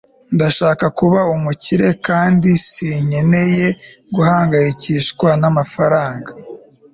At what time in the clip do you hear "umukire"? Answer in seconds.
1.35-1.87